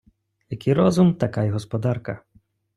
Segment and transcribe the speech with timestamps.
[0.49, 2.21] Який розум, така й господарка.